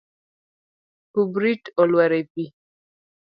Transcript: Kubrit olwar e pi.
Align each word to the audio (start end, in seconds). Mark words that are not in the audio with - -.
Kubrit 1.13 1.63
olwar 1.81 2.11
e 2.19 2.21
pi. 2.33 2.45